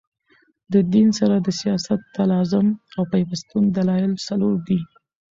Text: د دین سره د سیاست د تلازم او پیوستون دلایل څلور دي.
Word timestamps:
د 0.73 0.75
دین 0.93 1.07
سره 1.19 1.35
د 1.39 1.47
سیاست 1.61 1.99
د 2.03 2.11
تلازم 2.15 2.67
او 2.97 3.03
پیوستون 3.13 3.63
دلایل 3.77 4.13
څلور 4.27 4.55
دي. 4.67 4.79